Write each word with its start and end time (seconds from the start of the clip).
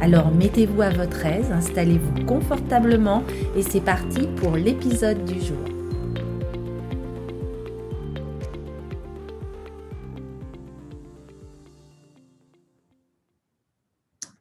Alors 0.00 0.30
mettez-vous 0.30 0.80
à 0.80 0.90
votre 0.90 1.26
aise, 1.26 1.50
installez-vous 1.50 2.24
confortablement 2.24 3.24
et 3.56 3.62
c'est 3.62 3.80
parti 3.80 4.28
pour 4.36 4.54
l'épisode 4.54 5.24
du 5.24 5.40
jour. 5.40 5.58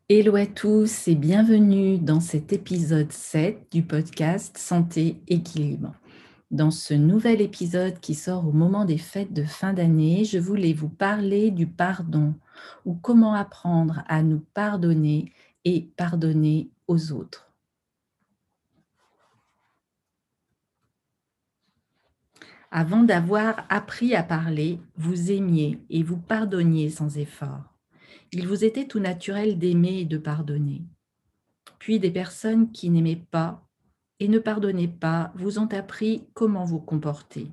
Hello 0.08 0.36
à 0.36 0.46
tous 0.46 1.08
et 1.08 1.16
bienvenue 1.16 1.98
dans 1.98 2.20
cet 2.20 2.54
épisode 2.54 3.12
7 3.12 3.68
du 3.72 3.82
podcast 3.82 4.58
Santé 4.60 5.18
Équilibre. 5.28 5.96
Dans 6.52 6.72
ce 6.72 6.94
nouvel 6.94 7.42
épisode 7.42 8.00
qui 8.00 8.14
sort 8.14 8.48
au 8.48 8.54
moment 8.54 8.86
des 8.86 8.98
fêtes 8.98 9.34
de 9.34 9.44
fin 9.44 9.74
d'année, 9.74 10.24
je 10.24 10.38
voulais 10.38 10.72
vous 10.72 10.88
parler 10.88 11.52
du 11.52 11.68
pardon 11.68 12.36
ou 12.86 12.94
comment 12.94 13.34
apprendre 13.34 14.04
à 14.08 14.24
nous 14.24 14.40
pardonner 14.54 15.34
et 15.68 15.92
pardonner 15.98 16.72
aux 16.88 17.12
autres. 17.12 17.52
Avant 22.72 23.04
d'avoir 23.04 23.66
appris 23.68 24.16
à 24.16 24.24
parler, 24.24 24.80
vous 24.96 25.30
aimiez 25.30 25.78
et 25.90 26.04
vous 26.04 26.16
pardonniez 26.16 26.90
sans 26.90 27.18
effort. 27.18 27.74
Il 28.32 28.48
vous 28.48 28.64
était 28.64 28.88
tout 28.88 29.00
naturel 29.00 29.60
d'aimer 29.60 30.00
et 30.00 30.06
de 30.06 30.18
pardonner. 30.18 30.84
Puis 31.80 32.00
des 32.00 32.12
personnes 32.12 32.72
qui 32.72 32.90
n'aimaient 32.90 33.26
pas 33.30 33.68
et 34.22 34.30
ne 34.30 34.40
pardonnez 34.40 34.88
pas 34.88 35.34
vous 35.36 35.60
ont 35.60 35.74
appris 35.74 36.24
comment 36.34 36.64
vous 36.64 36.80
comporter. 36.80 37.52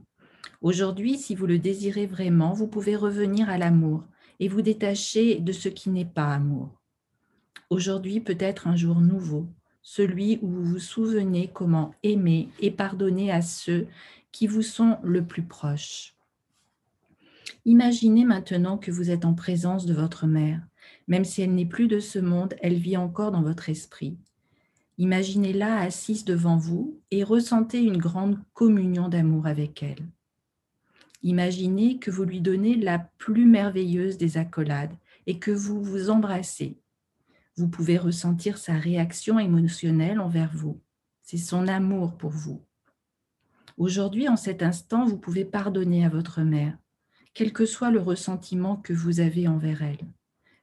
Aujourd'hui, 0.63 1.19
si 1.19 1.35
vous 1.35 1.47
le 1.47 1.59
désirez 1.59 2.07
vraiment, 2.07 2.53
vous 2.53 2.69
pouvez 2.69 2.95
revenir 2.95 3.51
à 3.51 3.59
l'amour 3.59 4.05
et 4.39 4.47
vous 4.47 4.63
détacher 4.63 5.41
de 5.41 5.51
ce 5.51 5.69
qui 5.69 5.91
n'est 5.91 6.05
pas 6.05 6.33
amour. 6.33 6.84
Aujourd'hui 7.71 8.21
peut 8.21 8.37
être 8.39 8.67
un 8.69 8.77
jour 8.77 9.01
nouveau, 9.01 9.47
celui 9.83 10.39
où 10.43 10.49
vous 10.49 10.65
vous 10.65 10.79
souvenez 10.79 11.51
comment 11.53 11.95
aimer 12.03 12.49
et 12.61 12.71
pardonner 12.71 13.31
à 13.31 13.43
ceux 13.43 13.87
qui 14.33 14.47
vous 14.47 14.63
sont 14.63 14.99
le 15.03 15.25
plus 15.25 15.43
proches. 15.43 16.15
Imaginez 17.65 18.25
maintenant 18.25 18.77
que 18.77 18.91
vous 18.91 19.11
êtes 19.11 19.25
en 19.25 19.35
présence 19.35 19.87
de 19.87 19.95
votre 19.95 20.27
mère. 20.27 20.61
Même 21.09 21.25
si 21.25 21.43
elle 21.43 21.55
n'est 21.55 21.67
plus 21.67 21.89
de 21.89 21.99
ce 21.99 22.19
monde, 22.19 22.55
elle 22.61 22.75
vit 22.75 22.97
encore 22.97 23.31
dans 23.31 23.43
votre 23.43 23.69
esprit. 23.69 24.17
Imaginez-la 24.99 25.79
assise 25.79 26.25
devant 26.25 26.57
vous 26.57 27.01
et 27.11 27.25
ressentez 27.25 27.81
une 27.83 27.99
grande 27.99 28.39
communion 28.53 29.09
d'amour 29.09 29.47
avec 29.47 29.83
elle. 29.83 30.07
Imaginez 31.23 31.99
que 31.99 32.11
vous 32.11 32.25
lui 32.25 32.41
donnez 32.41 32.77
la 32.77 32.99
plus 32.99 33.47
merveilleuse 33.47 34.19
des 34.19 34.37
accolades 34.37 34.95
et 35.27 35.39
que 35.39 35.51
vous 35.51 35.83
vous 35.83 36.11
embrassez. 36.11 36.77
Vous 37.57 37.69
pouvez 37.69 37.99
ressentir 37.99 38.59
sa 38.59 38.75
réaction 38.75 39.39
émotionnelle 39.39 40.19
envers 40.19 40.51
vous. 40.53 40.81
C'est 41.23 41.37
son 41.37 41.69
amour 41.69 42.17
pour 42.17 42.31
vous. 42.31 42.65
Aujourd'hui, 43.77 44.29
en 44.29 44.37
cet 44.37 44.63
instant, 44.63 45.05
vous 45.05 45.19
pouvez 45.19 45.45
pardonner 45.45 46.05
à 46.05 46.09
votre 46.09 46.43
mère, 46.43 46.77
quel 47.33 47.53
que 47.53 47.65
soit 47.65 47.91
le 47.91 48.01
ressentiment 48.01 48.77
que 48.77 48.93
vous 48.93 49.21
avez 49.21 49.47
envers 49.47 49.83
elle. 49.83 50.07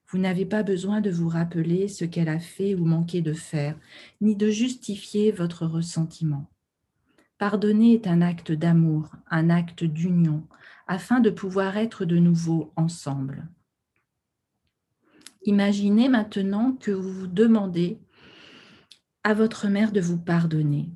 Vous 0.09 0.17
n'avez 0.17 0.45
pas 0.45 0.63
besoin 0.63 0.99
de 0.99 1.09
vous 1.09 1.29
rappeler 1.29 1.87
ce 1.87 2.03
qu'elle 2.03 2.27
a 2.27 2.39
fait 2.39 2.75
ou 2.75 2.83
manqué 2.83 3.21
de 3.21 3.33
faire, 3.33 3.77
ni 4.19 4.35
de 4.35 4.49
justifier 4.49 5.31
votre 5.31 5.65
ressentiment. 5.65 6.49
Pardonner 7.37 7.93
est 7.93 8.07
un 8.07 8.21
acte 8.21 8.51
d'amour, 8.51 9.15
un 9.29 9.49
acte 9.49 9.85
d'union, 9.85 10.45
afin 10.87 11.21
de 11.21 11.29
pouvoir 11.29 11.77
être 11.77 12.03
de 12.03 12.17
nouveau 12.17 12.73
ensemble. 12.75 13.47
Imaginez 15.43 16.09
maintenant 16.09 16.73
que 16.73 16.91
vous 16.91 17.11
vous 17.11 17.27
demandez 17.27 17.99
à 19.23 19.33
votre 19.33 19.67
mère 19.67 19.91
de 19.91 20.01
vous 20.01 20.19
pardonner. 20.19 20.89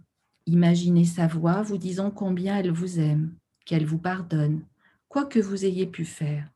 Imaginez 0.45 1.05
sa 1.05 1.27
voix 1.27 1.61
vous 1.61 1.77
disant 1.77 2.11
combien 2.11 2.57
elle 2.57 2.71
vous 2.71 2.99
aime, 2.99 3.35
qu'elle 3.65 3.85
vous 3.85 3.99
pardonne, 3.99 4.63
quoi 5.07 5.25
que 5.25 5.39
vous 5.39 5.65
ayez 5.65 5.87
pu 5.87 6.05
faire 6.05 6.49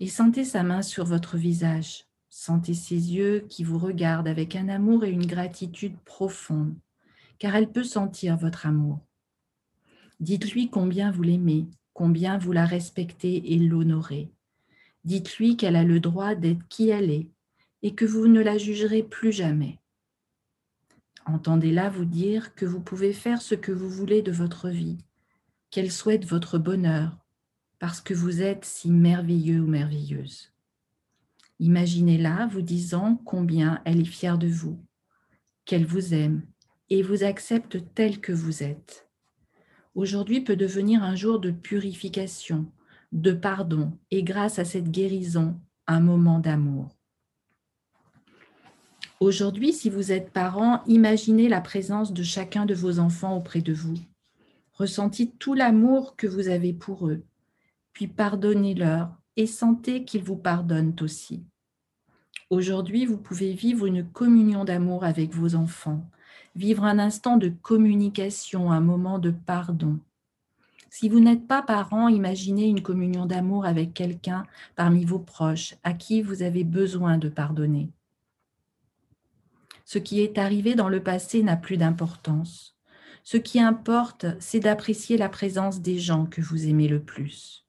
et 0.00 0.08
sentez 0.08 0.44
sa 0.44 0.62
main 0.62 0.82
sur 0.82 1.04
votre 1.04 1.36
visage. 1.36 2.04
Sentez 2.28 2.74
ses 2.74 3.14
yeux 3.14 3.46
qui 3.48 3.64
vous 3.64 3.78
regardent 3.78 4.28
avec 4.28 4.56
un 4.56 4.68
amour 4.68 5.04
et 5.04 5.10
une 5.10 5.26
gratitude 5.26 5.96
profonde, 6.04 6.74
car 7.38 7.56
elle 7.56 7.72
peut 7.72 7.84
sentir 7.84 8.36
votre 8.36 8.66
amour. 8.66 9.00
Dites-lui 10.20 10.68
combien 10.68 11.10
vous 11.10 11.22
l'aimez, 11.22 11.66
combien 11.94 12.36
vous 12.36 12.52
la 12.52 12.66
respectez 12.66 13.54
et 13.54 13.58
l'honorez. 13.58 14.30
Dites-lui 15.06 15.56
qu'elle 15.56 15.76
a 15.76 15.84
le 15.84 16.00
droit 16.00 16.34
d'être 16.34 16.66
qui 16.68 16.88
elle 16.88 17.10
est 17.12 17.30
et 17.82 17.94
que 17.94 18.04
vous 18.04 18.26
ne 18.26 18.42
la 18.42 18.58
jugerez 18.58 19.04
plus 19.04 19.30
jamais. 19.30 19.78
Entendez-la 21.26 21.88
vous 21.88 22.04
dire 22.04 22.56
que 22.56 22.66
vous 22.66 22.80
pouvez 22.80 23.12
faire 23.12 23.40
ce 23.40 23.54
que 23.54 23.70
vous 23.70 23.88
voulez 23.88 24.20
de 24.20 24.32
votre 24.32 24.68
vie, 24.68 24.98
qu'elle 25.70 25.92
souhaite 25.92 26.24
votre 26.24 26.58
bonheur, 26.58 27.16
parce 27.78 28.00
que 28.00 28.14
vous 28.14 28.42
êtes 28.42 28.64
si 28.64 28.90
merveilleux 28.90 29.60
ou 29.60 29.68
merveilleuse. 29.68 30.52
Imaginez-la 31.60 32.48
vous 32.48 32.62
disant 32.62 33.14
combien 33.24 33.80
elle 33.84 34.00
est 34.00 34.04
fière 34.04 34.38
de 34.38 34.48
vous, 34.48 34.76
qu'elle 35.66 35.86
vous 35.86 36.14
aime 36.14 36.42
et 36.90 37.02
vous 37.02 37.22
accepte 37.22 37.78
tel 37.94 38.20
que 38.20 38.32
vous 38.32 38.64
êtes. 38.64 39.08
Aujourd'hui 39.94 40.40
peut 40.40 40.56
devenir 40.56 41.04
un 41.04 41.14
jour 41.14 41.38
de 41.38 41.52
purification, 41.52 42.66
de 43.16 43.32
pardon 43.32 43.92
et 44.10 44.22
grâce 44.22 44.58
à 44.58 44.64
cette 44.64 44.90
guérison, 44.90 45.58
un 45.86 46.00
moment 46.00 46.38
d'amour. 46.38 46.96
Aujourd'hui, 49.18 49.72
si 49.72 49.90
vous 49.90 50.12
êtes 50.12 50.30
parent, 50.30 50.82
imaginez 50.86 51.48
la 51.48 51.60
présence 51.60 52.12
de 52.12 52.22
chacun 52.22 52.66
de 52.66 52.74
vos 52.74 52.98
enfants 52.98 53.36
auprès 53.36 53.62
de 53.62 53.72
vous. 53.72 53.96
Ressentez 54.72 55.30
tout 55.38 55.54
l'amour 55.54 56.16
que 56.16 56.26
vous 56.26 56.48
avez 56.48 56.72
pour 56.72 57.08
eux 57.08 57.24
puis 57.96 58.08
pardonnez-leur 58.08 59.08
et 59.36 59.46
sentez 59.46 60.04
qu'ils 60.04 60.22
vous 60.22 60.36
pardonnent 60.36 60.94
aussi. 61.00 61.46
Aujourd'hui, 62.50 63.06
vous 63.06 63.16
pouvez 63.16 63.54
vivre 63.54 63.86
une 63.86 64.06
communion 64.06 64.66
d'amour 64.66 65.02
avec 65.02 65.32
vos 65.32 65.54
enfants, 65.54 66.04
vivre 66.54 66.84
un 66.84 66.98
instant 66.98 67.38
de 67.38 67.48
communication, 67.48 68.70
un 68.70 68.82
moment 68.82 69.18
de 69.18 69.30
pardon. 69.30 69.98
Si 70.98 71.10
vous 71.10 71.20
n'êtes 71.20 71.46
pas 71.46 71.60
parent, 71.60 72.08
imaginez 72.08 72.64
une 72.68 72.80
communion 72.80 73.26
d'amour 73.26 73.66
avec 73.66 73.92
quelqu'un 73.92 74.46
parmi 74.76 75.04
vos 75.04 75.18
proches 75.18 75.74
à 75.82 75.92
qui 75.92 76.22
vous 76.22 76.40
avez 76.42 76.64
besoin 76.64 77.18
de 77.18 77.28
pardonner. 77.28 77.90
Ce 79.84 79.98
qui 79.98 80.22
est 80.22 80.38
arrivé 80.38 80.74
dans 80.74 80.88
le 80.88 81.02
passé 81.02 81.42
n'a 81.42 81.58
plus 81.58 81.76
d'importance. 81.76 82.78
Ce 83.24 83.36
qui 83.36 83.60
importe, 83.60 84.24
c'est 84.40 84.60
d'apprécier 84.60 85.18
la 85.18 85.28
présence 85.28 85.82
des 85.82 85.98
gens 85.98 86.24
que 86.24 86.40
vous 86.40 86.66
aimez 86.66 86.88
le 86.88 87.02
plus. 87.02 87.66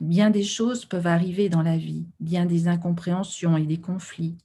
Bien 0.00 0.30
des 0.30 0.44
choses 0.44 0.84
peuvent 0.84 1.08
arriver 1.08 1.48
dans 1.48 1.62
la 1.62 1.76
vie, 1.76 2.06
bien 2.20 2.46
des 2.46 2.68
incompréhensions 2.68 3.56
et 3.56 3.66
des 3.66 3.80
conflits. 3.80 4.38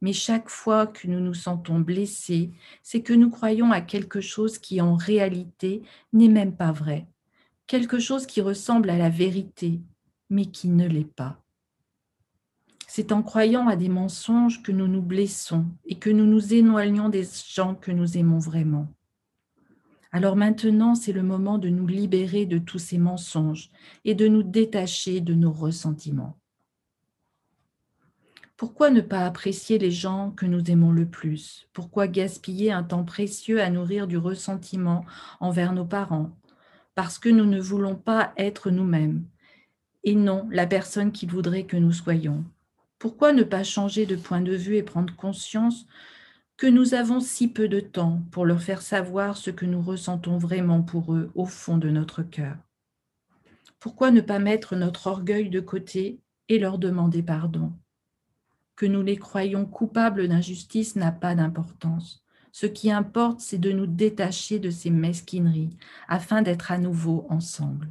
Mais 0.00 0.12
chaque 0.12 0.48
fois 0.48 0.86
que 0.86 1.06
nous 1.06 1.20
nous 1.20 1.34
sentons 1.34 1.80
blessés, 1.80 2.50
c'est 2.82 3.02
que 3.02 3.12
nous 3.12 3.30
croyons 3.30 3.70
à 3.70 3.80
quelque 3.80 4.20
chose 4.20 4.58
qui 4.58 4.80
en 4.80 4.96
réalité 4.96 5.82
n'est 6.12 6.28
même 6.28 6.56
pas 6.56 6.72
vrai. 6.72 7.06
Quelque 7.66 7.98
chose 7.98 8.26
qui 8.26 8.40
ressemble 8.40 8.90
à 8.90 8.98
la 8.98 9.10
vérité, 9.10 9.80
mais 10.30 10.46
qui 10.46 10.68
ne 10.68 10.88
l'est 10.88 11.04
pas. 11.04 11.42
C'est 12.86 13.12
en 13.12 13.22
croyant 13.22 13.68
à 13.68 13.76
des 13.76 13.88
mensonges 13.88 14.62
que 14.62 14.72
nous 14.72 14.88
nous 14.88 15.02
blessons 15.02 15.66
et 15.84 15.98
que 15.98 16.10
nous 16.10 16.26
nous 16.26 16.54
éloignons 16.54 17.08
des 17.08 17.24
gens 17.46 17.74
que 17.76 17.92
nous 17.92 18.18
aimons 18.18 18.38
vraiment. 18.38 18.88
Alors 20.12 20.34
maintenant, 20.34 20.96
c'est 20.96 21.12
le 21.12 21.22
moment 21.22 21.58
de 21.58 21.68
nous 21.68 21.86
libérer 21.86 22.46
de 22.46 22.58
tous 22.58 22.80
ces 22.80 22.98
mensonges 22.98 23.70
et 24.04 24.16
de 24.16 24.26
nous 24.26 24.42
détacher 24.42 25.20
de 25.20 25.34
nos 25.34 25.52
ressentiments. 25.52 26.39
Pourquoi 28.60 28.90
ne 28.90 29.00
pas 29.00 29.24
apprécier 29.24 29.78
les 29.78 29.90
gens 29.90 30.32
que 30.32 30.44
nous 30.44 30.70
aimons 30.70 30.92
le 30.92 31.06
plus? 31.06 31.66
Pourquoi 31.72 32.08
gaspiller 32.08 32.70
un 32.70 32.82
temps 32.82 33.04
précieux 33.04 33.62
à 33.62 33.70
nourrir 33.70 34.06
du 34.06 34.18
ressentiment 34.18 35.06
envers 35.40 35.72
nos 35.72 35.86
parents? 35.86 36.36
Parce 36.94 37.18
que 37.18 37.30
nous 37.30 37.46
ne 37.46 37.58
voulons 37.58 37.96
pas 37.96 38.34
être 38.36 38.70
nous-mêmes 38.70 39.24
et 40.04 40.14
non 40.14 40.46
la 40.50 40.66
personne 40.66 41.10
qu'ils 41.10 41.30
voudraient 41.30 41.64
que 41.64 41.78
nous 41.78 41.94
soyons. 41.94 42.44
Pourquoi 42.98 43.32
ne 43.32 43.44
pas 43.44 43.62
changer 43.62 44.04
de 44.04 44.14
point 44.14 44.42
de 44.42 44.54
vue 44.54 44.76
et 44.76 44.82
prendre 44.82 45.16
conscience 45.16 45.86
que 46.58 46.66
nous 46.66 46.92
avons 46.92 47.20
si 47.20 47.48
peu 47.48 47.66
de 47.66 47.80
temps 47.80 48.20
pour 48.30 48.44
leur 48.44 48.60
faire 48.60 48.82
savoir 48.82 49.38
ce 49.38 49.50
que 49.50 49.64
nous 49.64 49.80
ressentons 49.80 50.36
vraiment 50.36 50.82
pour 50.82 51.14
eux 51.14 51.30
au 51.34 51.46
fond 51.46 51.78
de 51.78 51.88
notre 51.88 52.22
cœur? 52.22 52.58
Pourquoi 53.78 54.10
ne 54.10 54.20
pas 54.20 54.38
mettre 54.38 54.76
notre 54.76 55.06
orgueil 55.06 55.48
de 55.48 55.60
côté 55.60 56.20
et 56.50 56.58
leur 56.58 56.76
demander 56.76 57.22
pardon? 57.22 57.72
Que 58.80 58.86
nous 58.86 59.02
les 59.02 59.18
croyons 59.18 59.66
coupables 59.66 60.26
d'injustice 60.26 60.96
n'a 60.96 61.12
pas 61.12 61.34
d'importance. 61.34 62.24
Ce 62.50 62.64
qui 62.64 62.90
importe, 62.90 63.40
c'est 63.40 63.58
de 63.58 63.72
nous 63.72 63.86
détacher 63.86 64.58
de 64.58 64.70
ces 64.70 64.88
mesquineries 64.88 65.76
afin 66.08 66.40
d'être 66.40 66.72
à 66.72 66.78
nouveau 66.78 67.26
ensemble. 67.28 67.90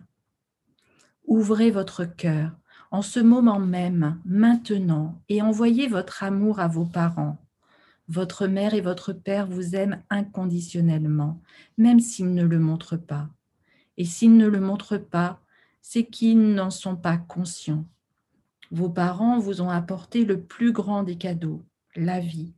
Ouvrez 1.27 1.69
votre 1.69 2.05
cœur 2.05 2.57
en 2.89 3.03
ce 3.03 3.19
moment 3.19 3.59
même, 3.59 4.19
maintenant, 4.25 5.21
et 5.29 5.43
envoyez 5.43 5.85
votre 5.85 6.23
amour 6.23 6.59
à 6.59 6.67
vos 6.67 6.85
parents. 6.85 7.37
Votre 8.07 8.47
mère 8.47 8.73
et 8.73 8.81
votre 8.81 9.13
père 9.13 9.45
vous 9.45 9.75
aiment 9.75 10.01
inconditionnellement, 10.09 11.39
même 11.77 11.99
s'ils 11.99 12.33
ne 12.33 12.43
le 12.43 12.57
montrent 12.57 12.97
pas. 12.97 13.29
Et 13.97 14.05
s'ils 14.05 14.37
ne 14.37 14.47
le 14.47 14.59
montrent 14.59 14.97
pas, 14.97 15.39
c'est 15.83 16.05
qu'ils 16.05 16.55
n'en 16.55 16.71
sont 16.71 16.95
pas 16.95 17.17
conscients. 17.17 17.85
Vos 18.71 18.89
parents 18.89 19.39
vous 19.39 19.61
ont 19.61 19.69
apporté 19.69 20.25
le 20.25 20.41
plus 20.41 20.71
grand 20.71 21.03
des 21.03 21.17
cadeaux, 21.17 21.63
la 21.95 22.19
vie. 22.19 22.53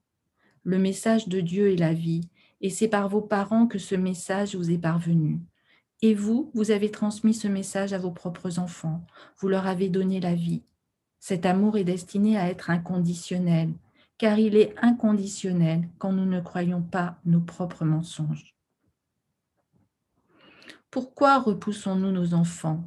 Le 0.63 0.77
message 0.77 1.27
de 1.27 1.39
Dieu 1.39 1.71
est 1.71 1.77
la 1.77 1.93
vie, 1.93 2.29
et 2.59 2.69
c'est 2.69 2.89
par 2.89 3.07
vos 3.07 3.21
parents 3.21 3.65
que 3.65 3.79
ce 3.79 3.95
message 3.95 4.55
vous 4.55 4.71
est 4.71 4.77
parvenu. 4.77 5.39
Et 6.01 6.13
vous, 6.13 6.51
vous 6.53 6.71
avez 6.71 6.91
transmis 6.91 7.33
ce 7.33 7.47
message 7.47 7.93
à 7.93 7.97
vos 7.97 8.11
propres 8.11 8.59
enfants. 8.59 9.05
Vous 9.37 9.47
leur 9.47 9.67
avez 9.67 9.89
donné 9.89 10.19
la 10.19 10.35
vie. 10.35 10.63
Cet 11.19 11.45
amour 11.45 11.77
est 11.77 11.83
destiné 11.83 12.37
à 12.37 12.49
être 12.49 12.69
inconditionnel, 12.69 13.73
car 14.17 14.37
il 14.37 14.55
est 14.55 14.75
inconditionnel 14.81 15.87
quand 15.97 16.11
nous 16.11 16.25
ne 16.25 16.41
croyons 16.41 16.81
pas 16.81 17.19
nos 17.25 17.41
propres 17.41 17.85
mensonges. 17.85 18.55
Pourquoi 20.89 21.39
repoussons-nous 21.39 22.11
nos 22.11 22.33
enfants? 22.33 22.83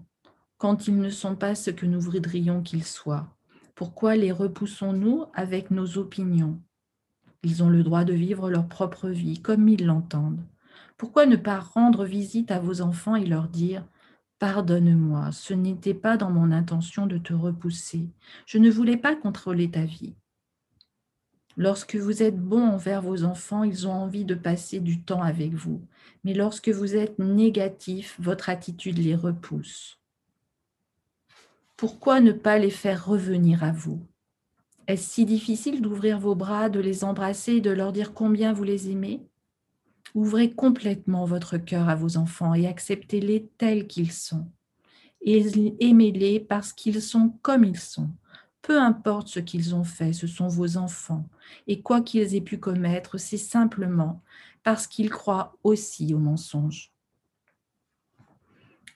Quand 0.65 0.89
ils 0.89 0.99
ne 0.99 1.11
sont 1.11 1.37
pas 1.37 1.55
ce 1.55 1.71
que 1.71 1.85
nous 1.85 2.01
voudrions 2.01 2.63
qu'ils 2.63 2.85
soient 2.87 3.29
Pourquoi 3.75 4.17
les 4.17 4.33
repoussons-nous 4.33 5.27
avec 5.35 5.71
nos 5.71 5.99
opinions? 5.99 6.59
Ils 7.43 7.63
ont 7.63 7.69
le 7.69 7.83
droit 7.83 8.05
de 8.05 8.15
vivre 8.15 8.49
leur 8.49 8.67
propre 8.67 9.11
vie 9.11 9.43
comme 9.43 9.69
ils 9.69 9.85
l'entendent. 9.85 10.43
Pourquoi 10.97 11.27
ne 11.27 11.37
pas 11.37 11.59
rendre 11.59 12.07
visite 12.07 12.51
à 12.51 12.61
vos 12.61 12.81
enfants 12.81 13.15
et 13.15 13.27
leur 13.27 13.49
dire 13.49 13.85
Pardonne-moi, 14.39 15.33
ce 15.33 15.53
n'était 15.53 15.93
pas 15.93 16.17
dans 16.17 16.31
mon 16.31 16.51
intention 16.51 17.07
de 17.07 17.19
te 17.19 17.35
repousser. 17.35 18.09
Je 18.47 18.57
ne 18.57 18.71
voulais 18.71 18.97
pas 18.97 19.15
contrôler 19.15 19.71
ta 19.71 19.85
vie. 19.85 20.15
Lorsque 21.59 21.97
vous 21.97 22.23
êtes 22.23 22.41
bon 22.41 22.67
envers 22.67 23.03
vos 23.03 23.25
enfants, 23.25 23.65
ils 23.65 23.87
ont 23.87 23.93
envie 23.93 24.25
de 24.25 24.35
passer 24.35 24.81
du 24.81 25.03
temps 25.03 25.23
avec 25.23 25.53
vous. 25.53 25.87
Mais 26.25 26.33
lorsque 26.33 26.71
vous 26.71 26.97
êtes 26.97 27.19
négatif, 27.19 28.17
votre 28.19 28.49
attitude 28.49 28.97
les 28.97 29.15
repousse. 29.15 30.01
Pourquoi 31.85 32.23
ne 32.23 32.33
pas 32.33 32.59
les 32.59 32.71
faire 32.71 33.05
revenir 33.05 33.63
à 33.63 33.71
vous? 33.71 34.01
Est-ce 34.87 35.07
si 35.07 35.27
difficile 35.27 35.83
d'ouvrir 35.83 36.19
vos 36.19 36.35
bras, 36.35 36.71
de 36.71 36.81
les 36.81 37.05
embrasser 37.05 37.57
et 37.57 37.61
de 37.61 37.69
leur 37.69 37.93
dire 37.93 38.15
combien 38.15 38.55
vous 38.55 38.65
les 38.65 38.91
aimez? 38.91 39.21
Ouvrez 40.15 40.51
complètement 40.51 41.27
votre 41.27 41.59
cœur 41.59 41.91
à 41.91 41.95
vos 41.95 42.17
enfants 42.17 42.55
et 42.55 42.67
acceptez-les 42.67 43.51
tels 43.59 43.87
qu'ils 43.87 44.13
sont. 44.13 44.51
Aimez-les 45.27 46.41
parce 46.41 46.73
qu'ils 46.73 47.03
sont 47.03 47.39
comme 47.43 47.65
ils 47.65 47.79
sont. 47.79 48.09
Peu 48.63 48.81
importe 48.81 49.29
ce 49.29 49.41
qu'ils 49.41 49.75
ont 49.75 49.85
fait, 49.85 50.15
ce 50.15 50.27
sont 50.27 50.49
vos 50.49 50.79
enfants. 50.79 51.29
Et 51.67 51.83
quoi 51.83 52.01
qu'ils 52.01 52.35
aient 52.35 52.41
pu 52.41 52.57
commettre, 52.57 53.19
c'est 53.19 53.37
simplement 53.37 54.23
parce 54.63 54.87
qu'ils 54.87 55.11
croient 55.11 55.59
aussi 55.63 56.15
au 56.15 56.19
mensonge. 56.19 56.94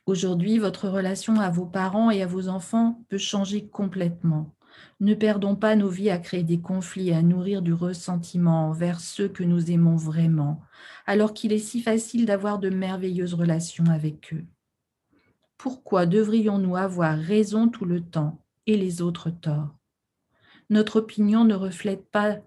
Aujourd'hui, 0.08 0.56
votre 0.56 0.88
relation 0.88 1.38
à 1.38 1.50
vos 1.50 1.66
parents 1.66 2.10
et 2.10 2.22
à 2.22 2.26
vos 2.26 2.48
enfants 2.48 3.04
peut 3.10 3.18
changer 3.18 3.66
complètement. 3.66 4.54
Ne 5.00 5.12
perdons 5.12 5.54
pas 5.54 5.76
nos 5.76 5.90
vies 5.90 6.08
à 6.08 6.16
créer 6.16 6.44
des 6.44 6.62
conflits 6.62 7.10
et 7.10 7.14
à 7.14 7.20
nourrir 7.20 7.60
du 7.60 7.74
ressentiment 7.74 8.70
envers 8.70 9.00
ceux 9.00 9.28
que 9.28 9.44
nous 9.44 9.70
aimons 9.70 9.96
vraiment, 9.96 10.62
alors 11.04 11.34
qu'il 11.34 11.52
est 11.52 11.58
si 11.58 11.82
facile 11.82 12.24
d'avoir 12.24 12.58
de 12.58 12.70
merveilleuses 12.70 13.34
relations 13.34 13.84
avec 13.84 14.32
eux. 14.32 14.46
Pourquoi 15.58 16.06
devrions-nous 16.06 16.76
avoir 16.76 17.18
raison 17.18 17.68
tout 17.68 17.84
le 17.84 18.00
temps 18.00 18.42
et 18.66 18.78
les 18.78 19.02
autres 19.02 19.28
tort? 19.28 19.76
Notre 20.70 21.00
opinion 21.00 21.44
ne 21.44 21.54
reflète 21.54 22.10
pas 22.10 22.38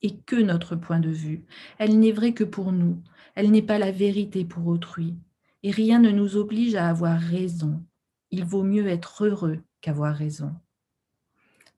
et 0.00 0.16
que 0.16 0.36
notre 0.36 0.74
point 0.74 1.00
de 1.00 1.10
vue. 1.10 1.44
Elle 1.76 1.98
n'est 1.98 2.12
vraie 2.12 2.32
que 2.32 2.44
pour 2.44 2.72
nous. 2.72 3.02
Elle 3.34 3.50
n'est 3.50 3.60
pas 3.60 3.78
la 3.78 3.92
vérité 3.92 4.46
pour 4.46 4.66
autrui. 4.68 5.18
Et 5.62 5.70
rien 5.70 5.98
ne 5.98 6.10
nous 6.10 6.36
oblige 6.36 6.74
à 6.74 6.88
avoir 6.88 7.18
raison. 7.18 7.82
Il 8.30 8.44
vaut 8.44 8.62
mieux 8.62 8.86
être 8.86 9.24
heureux 9.24 9.60
qu'avoir 9.80 10.14
raison. 10.14 10.54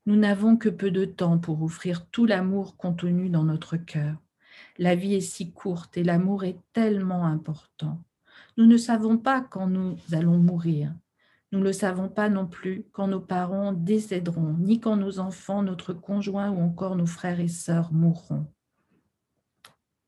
Nous 0.05 0.15
n'avons 0.15 0.57
que 0.57 0.69
peu 0.69 0.91
de 0.91 1.05
temps 1.05 1.37
pour 1.37 1.61
offrir 1.61 2.07
tout 2.07 2.25
l'amour 2.25 2.75
contenu 2.75 3.29
dans 3.29 3.43
notre 3.43 3.77
cœur. 3.77 4.15
La 4.77 4.95
vie 4.95 5.15
est 5.15 5.21
si 5.21 5.51
courte 5.51 5.97
et 5.97 6.03
l'amour 6.03 6.43
est 6.43 6.59
tellement 6.73 7.25
important. 7.25 8.01
Nous 8.57 8.65
ne 8.65 8.77
savons 8.77 9.17
pas 9.17 9.41
quand 9.41 9.67
nous 9.67 9.97
allons 10.11 10.37
mourir. 10.37 10.93
Nous 11.51 11.59
ne 11.59 11.65
le 11.65 11.73
savons 11.73 12.09
pas 12.09 12.29
non 12.29 12.47
plus 12.47 12.85
quand 12.93 13.07
nos 13.07 13.19
parents 13.19 13.73
décéderont, 13.73 14.55
ni 14.57 14.79
quand 14.79 14.95
nos 14.95 15.19
enfants, 15.19 15.63
notre 15.63 15.93
conjoint 15.93 16.49
ou 16.49 16.61
encore 16.61 16.95
nos 16.95 17.05
frères 17.05 17.39
et 17.39 17.47
sœurs 17.47 17.91
mourront. 17.91 18.47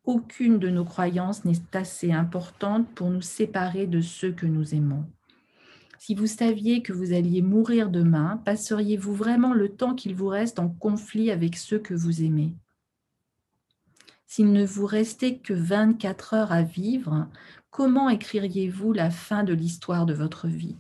Aucune 0.06 0.60
de 0.60 0.70
nos 0.70 0.84
croyances 0.84 1.46
n'est 1.46 1.62
assez 1.72 2.12
importante 2.12 2.94
pour 2.94 3.10
nous 3.10 3.22
séparer 3.22 3.88
de 3.88 4.02
ceux 4.02 4.34
que 4.34 4.46
nous 4.46 4.76
aimons. 4.76 5.06
Si 5.98 6.14
vous 6.14 6.28
saviez 6.28 6.82
que 6.82 6.92
vous 6.92 7.14
alliez 7.14 7.42
mourir 7.42 7.90
demain, 7.90 8.42
passeriez-vous 8.44 9.16
vraiment 9.16 9.54
le 9.54 9.70
temps 9.70 9.96
qu'il 9.96 10.14
vous 10.14 10.28
reste 10.28 10.60
en 10.60 10.68
conflit 10.68 11.32
avec 11.32 11.56
ceux 11.56 11.80
que 11.80 11.94
vous 11.94 12.22
aimez? 12.22 12.54
S'il 14.28 14.52
ne 14.52 14.66
vous 14.66 14.86
restait 14.86 15.38
que 15.38 15.54
24 15.54 16.34
heures 16.34 16.52
à 16.52 16.64
vivre, 16.64 17.30
comment 17.70 18.10
écririez-vous 18.10 18.92
la 18.92 19.10
fin 19.10 19.46
de 19.46 19.54
l'histoire 19.54 20.06
de 20.06 20.14
votre 20.14 20.50
vie? 20.50 20.76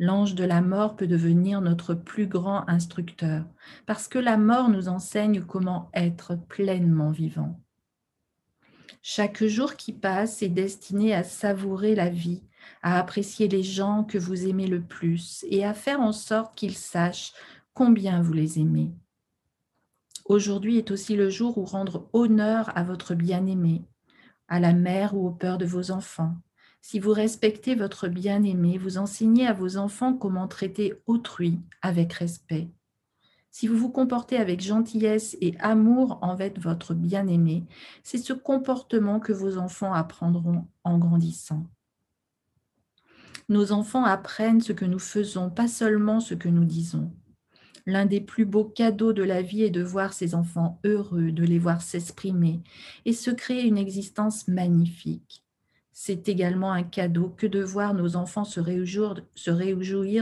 L'ange 0.00 0.34
de 0.34 0.42
la 0.42 0.62
mort 0.62 0.96
peut 0.96 1.06
devenir 1.06 1.60
notre 1.60 1.94
plus 1.94 2.26
grand 2.26 2.68
instructeur, 2.68 3.44
parce 3.86 4.08
que 4.08 4.18
la 4.18 4.36
mort 4.36 4.68
nous 4.68 4.88
enseigne 4.88 5.42
comment 5.42 5.90
être 5.94 6.34
pleinement 6.34 7.12
vivant. 7.12 7.60
Chaque 9.06 9.44
jour 9.44 9.76
qui 9.76 9.92
passe 9.92 10.42
est 10.42 10.48
destiné 10.48 11.14
à 11.14 11.24
savourer 11.24 11.94
la 11.94 12.08
vie 12.08 12.42
à 12.82 12.98
apprécier 12.98 13.48
les 13.48 13.62
gens 13.62 14.02
que 14.04 14.18
vous 14.18 14.46
aimez 14.46 14.66
le 14.66 14.80
plus 14.80 15.44
et 15.50 15.64
à 15.64 15.74
faire 15.74 16.00
en 16.00 16.12
sorte 16.12 16.56
qu'ils 16.56 16.76
sachent 16.76 17.34
combien 17.74 18.22
vous 18.22 18.32
les 18.32 18.58
aimez. 18.58 18.92
Aujourd'hui 20.24 20.78
est 20.78 20.90
aussi 20.90 21.16
le 21.16 21.28
jour 21.28 21.58
où 21.58 21.66
rendre 21.66 22.08
honneur 22.14 22.76
à 22.76 22.82
votre 22.82 23.14
bien-aimé, 23.14 23.84
à 24.48 24.58
la 24.58 24.72
mère 24.72 25.14
ou 25.14 25.26
au 25.26 25.30
père 25.30 25.58
de 25.58 25.66
vos 25.66 25.90
enfants. 25.90 26.34
Si 26.80 26.98
vous 26.98 27.12
respectez 27.12 27.74
votre 27.74 28.08
bien-aimé, 28.08 28.78
vous 28.78 28.98
enseignez 28.98 29.46
à 29.46 29.52
vos 29.52 29.76
enfants 29.76 30.14
comment 30.14 30.48
traiter 30.48 30.94
autrui 31.06 31.60
avec 31.82 32.14
respect. 32.14 32.70
Si 33.56 33.68
vous 33.68 33.76
vous 33.76 33.88
comportez 33.88 34.36
avec 34.36 34.60
gentillesse 34.60 35.36
et 35.40 35.54
amour 35.60 36.18
envers 36.22 36.50
votre 36.56 36.92
bien-aimé, 36.92 37.62
c'est 38.02 38.18
ce 38.18 38.32
comportement 38.32 39.20
que 39.20 39.32
vos 39.32 39.58
enfants 39.58 39.92
apprendront 39.92 40.66
en 40.82 40.98
grandissant. 40.98 41.64
Nos 43.48 43.70
enfants 43.70 44.02
apprennent 44.02 44.60
ce 44.60 44.72
que 44.72 44.84
nous 44.84 44.98
faisons, 44.98 45.50
pas 45.50 45.68
seulement 45.68 46.18
ce 46.18 46.34
que 46.34 46.48
nous 46.48 46.64
disons. 46.64 47.12
L'un 47.86 48.06
des 48.06 48.20
plus 48.20 48.44
beaux 48.44 48.64
cadeaux 48.64 49.12
de 49.12 49.22
la 49.22 49.40
vie 49.40 49.62
est 49.62 49.70
de 49.70 49.84
voir 49.84 50.14
ces 50.14 50.34
enfants 50.34 50.80
heureux, 50.82 51.30
de 51.30 51.44
les 51.44 51.60
voir 51.60 51.80
s'exprimer 51.80 52.60
et 53.04 53.12
se 53.12 53.30
créer 53.30 53.62
une 53.62 53.78
existence 53.78 54.48
magnifique. 54.48 55.43
C'est 55.96 56.28
également 56.28 56.72
un 56.72 56.82
cadeau 56.82 57.32
que 57.36 57.46
de 57.46 57.62
voir 57.62 57.94
nos 57.94 58.16
enfants 58.16 58.44
se 58.44 58.58
réjouir, 58.58 59.14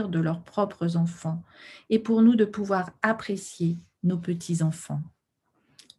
de 0.07 0.19
leurs 0.19 0.43
propres 0.43 0.97
enfants 0.97 1.41
et 1.89 1.97
pour 1.97 2.21
nous 2.21 2.35
de 2.35 2.45
pouvoir 2.45 2.91
apprécier 3.01 3.79
nos 4.03 4.19
petits-enfants. 4.19 5.01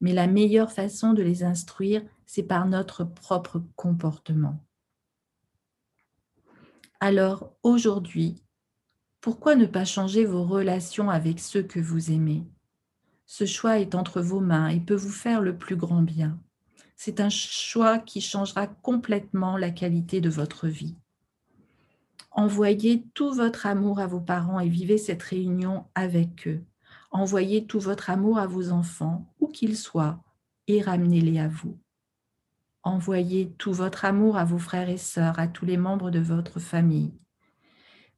Mais 0.01 0.13
la 0.13 0.29
meilleure 0.29 0.71
façon 0.71 1.13
de 1.13 1.25
les 1.25 1.43
instruire, 1.43 2.05
c'est 2.25 2.45
par 2.45 2.67
notre 2.69 3.03
propre 3.03 3.65
comportement. 3.75 4.65
Alors 7.01 7.57
aujourd'hui, 7.65 8.45
pourquoi 9.21 9.57
ne 9.57 9.67
pas 9.67 9.85
changer 9.85 10.25
vos 10.25 10.45
relations 10.45 11.11
avec 11.11 11.41
ceux 11.41 11.65
que 11.65 11.81
vous 11.81 12.13
aimez? 12.13 12.45
Ce 13.27 13.45
choix 13.45 13.81
est 13.81 13.97
entre 13.97 14.21
vos 14.21 14.41
mains 14.41 14.69
et 14.69 14.79
peut 14.79 14.95
vous 14.95 15.11
faire 15.11 15.41
le 15.41 15.59
plus 15.59 15.77
grand 15.77 16.03
bien. 16.03 16.39
C'est 16.97 17.21
un 17.21 17.29
choix 17.29 17.99
qui 17.99 18.21
changera 18.21 18.67
complètement 18.67 19.57
la 19.57 19.71
qualité 19.71 20.21
de 20.21 20.31
votre 20.31 20.69
vie. 20.69 20.97
Envoyez 22.31 23.05
tout 23.15 23.33
votre 23.33 23.67
amour 23.67 24.01
à 24.01 24.07
vos 24.07 24.21
parents 24.21 24.59
et 24.59 24.69
vivez 24.69 24.99
cette 24.99 25.23
réunion 25.23 25.85
avec 25.95 26.49
eux. 26.49 26.65
Envoyez 27.13 27.65
tout 27.67 27.79
votre 27.79 28.11
amour 28.11 28.39
à 28.39 28.49
vos 28.49 28.73
enfants, 28.73 29.33
où 29.39 29.47
qu'ils 29.47 29.77
soient, 29.77 30.21
et 30.67 30.83
ramenez-les 30.83 31.39
à 31.39 31.47
vous. 31.47 31.79
Envoyez 32.83 33.53
tout 33.57 33.73
votre 33.73 34.05
amour 34.05 34.37
à 34.37 34.45
vos 34.45 34.59
frères 34.59 34.89
et 34.89 34.99
sœurs, 34.99 35.39
à 35.39 35.47
tous 35.47 35.65
les 35.65 35.77
membres 35.77 36.11
de 36.11 36.19
votre 36.19 36.59
famille. 36.59 37.13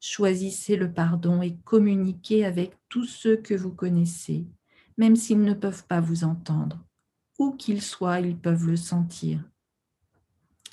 Choisissez 0.00 0.76
le 0.76 0.90
pardon 0.92 1.42
et 1.42 1.56
communiquez 1.64 2.46
avec 2.46 2.72
tous 2.88 3.04
ceux 3.04 3.36
que 3.36 3.54
vous 3.54 3.72
connaissez, 3.72 4.46
même 4.96 5.16
s'ils 5.16 5.42
ne 5.42 5.54
peuvent 5.54 5.86
pas 5.86 6.00
vous 6.00 6.24
entendre. 6.24 6.85
Où 7.38 7.52
qu'ils 7.52 7.82
soient, 7.82 8.20
ils 8.20 8.38
peuvent 8.38 8.66
le 8.66 8.76
sentir. 8.76 9.40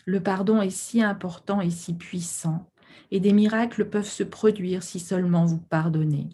Le 0.05 0.21
pardon 0.21 0.61
est 0.61 0.69
si 0.69 1.01
important 1.01 1.61
et 1.61 1.69
si 1.69 1.93
puissant, 1.93 2.69
et 3.11 3.19
des 3.19 3.33
miracles 3.33 3.89
peuvent 3.89 4.09
se 4.09 4.23
produire 4.23 4.83
si 4.83 4.99
seulement 4.99 5.45
vous 5.45 5.59
pardonnez. 5.59 6.29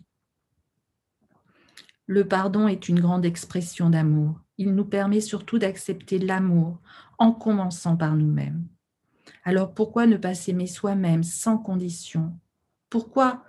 Le 2.07 2.27
pardon 2.27 2.67
est 2.67 2.89
une 2.89 2.99
grande 2.99 3.25
expression 3.25 3.89
d'amour. 3.89 4.39
Il 4.57 4.73
nous 4.73 4.85
permet 4.85 5.21
surtout 5.21 5.59
d'accepter 5.59 6.17
l'amour 6.17 6.79
en 7.19 7.31
commençant 7.31 7.95
par 7.95 8.15
nous-mêmes. 8.15 8.67
Alors 9.43 9.73
pourquoi 9.73 10.07
ne 10.07 10.17
pas 10.17 10.33
s'aimer 10.33 10.67
soi-même 10.67 11.23
sans 11.23 11.57
condition? 11.57 12.33
Pourquoi 12.89 13.43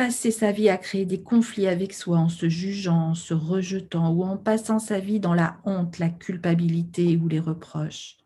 passer 0.00 0.30
sa 0.30 0.50
vie 0.50 0.70
à 0.70 0.78
créer 0.78 1.04
des 1.04 1.20
conflits 1.20 1.66
avec 1.66 1.92
soi 1.92 2.16
en 2.16 2.30
se 2.30 2.48
jugeant, 2.48 3.10
en 3.10 3.14
se 3.14 3.34
rejetant 3.34 4.10
ou 4.14 4.24
en 4.24 4.38
passant 4.38 4.78
sa 4.78 4.98
vie 4.98 5.20
dans 5.20 5.34
la 5.34 5.58
honte, 5.66 5.98
la 5.98 6.08
culpabilité 6.08 7.18
ou 7.18 7.28
les 7.28 7.38
reproches. 7.38 8.16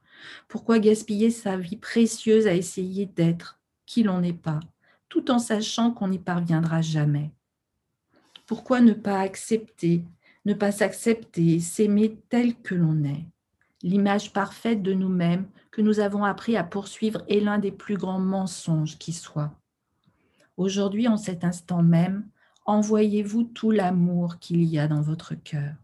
Pourquoi 0.46 0.78
gaspiller 0.78 1.30
sa 1.30 1.56
vie 1.56 1.76
précieuse 1.76 2.46
à 2.46 2.54
essayer 2.54 3.06
d'être 3.06 3.58
qui 3.86 4.04
l'on 4.04 4.20
n'est 4.20 4.32
pas, 4.32 4.60
tout 5.08 5.32
en 5.32 5.40
sachant 5.40 5.90
qu'on 5.90 6.06
n'y 6.06 6.20
parviendra 6.20 6.80
jamais? 6.80 7.32
Pourquoi 8.46 8.80
ne 8.80 8.92
pas 8.92 9.18
accepter, 9.18 10.04
ne 10.44 10.54
pas 10.54 10.70
s'accepter, 10.70 11.58
s'aimer 11.58 12.20
tel 12.28 12.54
que 12.54 12.76
l'on 12.76 13.02
est? 13.02 13.26
L'image 13.82 14.32
parfaite 14.32 14.80
de 14.80 14.92
nous-mêmes 14.92 15.48
que 15.72 15.82
nous 15.82 15.98
avons 15.98 16.22
appris 16.22 16.56
à 16.56 16.62
poursuivre 16.62 17.24
est 17.28 17.40
l'un 17.40 17.58
des 17.58 17.72
plus 17.72 17.96
grands 17.96 18.20
mensonges 18.20 18.96
qui 18.96 19.12
soit. 19.12 19.52
Aujourd'hui, 20.56 21.08
en 21.08 21.16
cet 21.16 21.44
instant 21.44 21.82
même, 21.82 22.28
envoyez-vous 22.64 23.44
tout 23.44 23.70
l'amour 23.70 24.38
qu'il 24.38 24.62
y 24.64 24.78
a 24.78 24.88
dans 24.88 25.02
votre 25.02 25.34
cœur. 25.34 25.74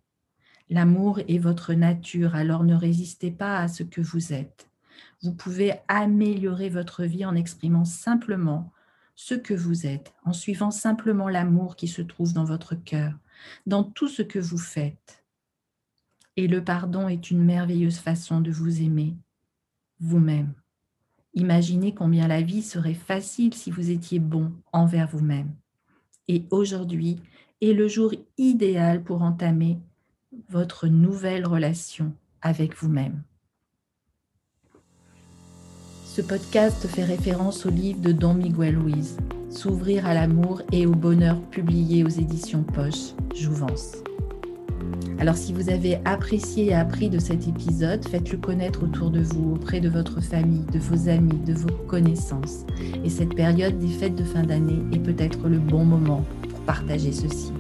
L'amour 0.69 1.19
est 1.27 1.39
votre 1.39 1.75
nature, 1.75 2.37
alors 2.37 2.62
ne 2.62 2.77
résistez 2.77 3.33
pas 3.33 3.59
à 3.59 3.69
ce 3.69 3.83
que 3.83 4.00
vous 4.00 4.33
êtes. 4.33 4.69
Vous 5.23 5.35
pouvez 5.35 5.75
améliorer 5.89 6.69
votre 6.69 7.05
vie 7.05 7.25
en 7.25 7.35
exprimant 7.35 7.85
simplement 7.85 8.73
ce 9.17 9.35
que 9.35 9.53
vous 9.53 9.87
êtes, 9.87 10.15
en 10.25 10.33
suivant 10.33 10.71
simplement 10.71 11.29
l'amour 11.29 11.77
qui 11.77 11.89
se 11.89 12.00
trouve 12.00 12.33
dans 12.33 12.45
votre 12.45 12.75
cœur, 12.75 13.12
dans 13.67 13.83
tout 13.83 14.09
ce 14.09 14.23
que 14.23 14.39
vous 14.39 14.59
faites. 14.59 15.25
Et 16.37 16.47
le 16.47 16.65
pardon 16.65 17.09
est 17.09 17.31
une 17.31 17.45
merveilleuse 17.45 17.99
façon 17.99 18.41
de 18.41 18.50
vous 18.50 18.81
aimer, 18.81 19.17
vous-même. 19.99 20.55
Imaginez 21.35 21.95
combien 21.95 22.29
la 22.29 22.43
vie 22.43 22.63
serait 22.63 22.95
facile 22.95 23.55
si 23.55 23.71
vous 23.71 23.91
étiez 23.91 24.19
bon 24.19 24.53
envers 24.73 25.09
vous-même. 25.09 25.55
Et 26.29 26.45
aujourd'hui 26.51 27.21
est 27.61 27.73
le 27.73 27.89
jour 27.89 28.13
idéal 28.39 29.03
pour 29.03 29.23
entamer 29.23 29.79
votre 30.49 30.89
nouvelle 30.89 31.47
relation 31.47 32.13
avec 32.43 32.77
vous-même. 32.77 33.23
Ce 36.05 36.23
podcast 36.23 36.87
fait 36.89 37.05
référence 37.05 37.67
au 37.67 37.71
livre 37.71 38.01
de 38.01 38.13
Don 38.13 38.35
Miguel 38.35 38.79
Ruiz, 38.79 39.17
S'ouvrir 39.51 40.07
à 40.07 40.15
l'amour 40.15 40.63
et 40.71 40.87
au 40.87 40.93
bonheur, 40.93 41.41
publié 41.51 42.05
aux 42.05 42.09
éditions 42.09 42.63
Poche, 42.63 43.15
Jouvence. 43.35 43.97
Alors 45.18 45.37
si 45.37 45.52
vous 45.52 45.70
avez 45.70 45.99
apprécié 46.04 46.66
et 46.66 46.75
appris 46.75 47.11
de 47.11 47.18
cet 47.18 47.47
épisode, 47.47 48.06
faites-le 48.09 48.38
connaître 48.38 48.85
autour 48.85 49.11
de 49.11 49.20
vous, 49.20 49.54
auprès 49.54 49.80
de 49.80 49.88
votre 49.88 50.20
famille, 50.20 50.64
de 50.73 50.78
vos 50.78 51.09
amis, 51.09 51.38
de 51.47 51.52
vos 51.52 51.75
connaissances. 51.87 52.64
Et 53.04 53.11
cette 53.11 53.35
période 53.35 53.78
des 53.78 53.88
fêtes 53.88 54.16
de 54.16 54.25
fin 54.25 54.42
d'année 54.42 54.82
est 54.92 55.00
peut-être 55.00 55.49
le 55.49 55.59
bon 55.59 55.85
moment 55.85 56.25
pour 56.49 56.61
partager 56.61 57.12
ceci 57.12 57.52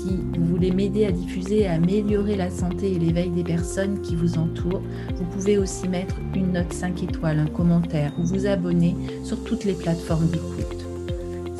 si 0.00 0.16
vous 0.38 0.46
voulez 0.46 0.70
m'aider 0.70 1.04
à 1.04 1.12
diffuser 1.12 1.60
et 1.60 1.66
à 1.66 1.74
améliorer 1.74 2.36
la 2.36 2.50
santé 2.50 2.92
et 2.92 2.98
l'éveil 2.98 3.30
des 3.30 3.44
personnes 3.44 4.00
qui 4.00 4.16
vous 4.16 4.38
entourent, 4.38 4.82
vous 5.14 5.24
pouvez 5.24 5.58
aussi 5.58 5.88
mettre 5.88 6.16
une 6.34 6.52
note 6.52 6.72
5 6.72 7.02
étoiles, 7.02 7.38
un 7.38 7.46
commentaire 7.46 8.12
ou 8.18 8.24
vous 8.24 8.46
abonner 8.46 8.96
sur 9.24 9.42
toutes 9.44 9.64
les 9.64 9.74
plateformes 9.74 10.28
d'écoute. 10.28 10.89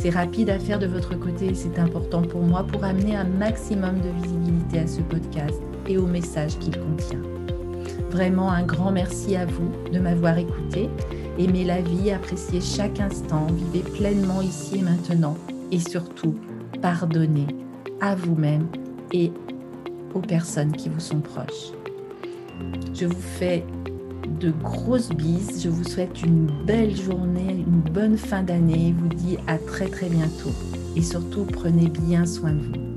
C'est 0.00 0.08
rapide 0.08 0.48
à 0.48 0.58
faire 0.58 0.78
de 0.78 0.86
votre 0.86 1.14
côté 1.18 1.48
et 1.48 1.54
c'est 1.54 1.78
important 1.78 2.22
pour 2.22 2.40
moi 2.40 2.64
pour 2.64 2.84
amener 2.84 3.14
un 3.16 3.24
maximum 3.24 4.00
de 4.00 4.08
visibilité 4.22 4.78
à 4.78 4.86
ce 4.86 5.02
podcast 5.02 5.60
et 5.86 5.98
au 5.98 6.06
message 6.06 6.58
qu'il 6.58 6.74
contient. 6.74 7.20
Vraiment 8.10 8.50
un 8.50 8.62
grand 8.62 8.92
merci 8.92 9.36
à 9.36 9.44
vous 9.44 9.70
de 9.92 9.98
m'avoir 9.98 10.38
écouté. 10.38 10.88
Aimez 11.38 11.64
la 11.64 11.82
vie, 11.82 12.10
appréciez 12.12 12.62
chaque 12.62 12.98
instant, 12.98 13.46
vivez 13.48 13.86
pleinement 13.90 14.40
ici 14.40 14.78
et 14.78 14.82
maintenant 14.82 15.36
et 15.70 15.78
surtout, 15.78 16.34
pardonnez 16.80 17.48
à 18.00 18.14
vous-même 18.14 18.68
et 19.12 19.30
aux 20.14 20.22
personnes 20.22 20.72
qui 20.72 20.88
vous 20.88 20.98
sont 20.98 21.20
proches. 21.20 21.72
Je 22.94 23.04
vous 23.04 23.20
fais 23.20 23.66
de 24.38 24.50
grosses 24.50 25.10
bises, 25.10 25.62
je 25.62 25.68
vous 25.68 25.84
souhaite 25.84 26.22
une 26.22 26.46
belle 26.64 26.96
journée, 26.96 27.64
une 27.66 27.80
bonne 27.92 28.16
fin 28.16 28.42
d'année, 28.42 28.94
je 28.96 29.02
vous 29.02 29.14
dis 29.14 29.38
à 29.46 29.58
très 29.58 29.88
très 29.88 30.08
bientôt. 30.08 30.52
Et 30.96 31.02
surtout 31.02 31.44
prenez 31.44 31.88
bien 31.88 32.26
soin 32.26 32.52
de 32.52 32.60
vous. 32.60 32.89